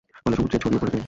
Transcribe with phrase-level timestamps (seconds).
[0.23, 0.99] ফলে সমুদ্রে ছড়িয়ে পড়ে তেল।